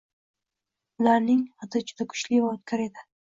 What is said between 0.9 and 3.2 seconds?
Ularning hidi juda kuchli va o‘tkir edi